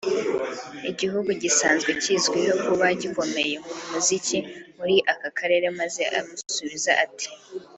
[0.91, 4.37] igihugu gisanzwe kizwiho kuba gikomeye mu muziki
[4.77, 7.27] muri aka karere maze amusubiza ati